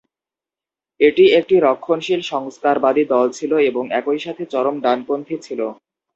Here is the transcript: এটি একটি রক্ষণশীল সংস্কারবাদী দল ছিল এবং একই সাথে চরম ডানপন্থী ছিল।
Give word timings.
এটি 0.99 1.23
একটি 1.39 1.55
রক্ষণশীল 1.59 2.21
সংস্কারবাদী 2.31 3.03
দল 3.13 3.27
ছিল 3.37 3.51
এবং 3.69 3.83
একই 3.99 4.19
সাথে 4.25 4.43
চরম 4.53 4.75
ডানপন্থী 4.83 5.35
ছিল। 5.39 5.61